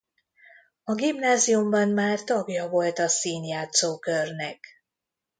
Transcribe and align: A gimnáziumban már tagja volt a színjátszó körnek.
A 0.83 0.93
gimnáziumban 0.93 1.89
már 1.89 2.23
tagja 2.23 2.69
volt 2.69 2.99
a 2.99 3.07
színjátszó 3.07 3.97
körnek. 3.99 4.65